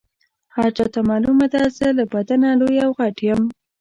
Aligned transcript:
هر 0.55 0.69
چاته 0.77 0.99
معلومه 1.09 1.45
ده 1.53 1.61
زه 1.77 1.87
له 1.97 2.03
بدنه 2.13 2.47
لوی 2.61 2.77
او 2.85 2.91
غټ 2.99 3.17
یم. 3.27 3.41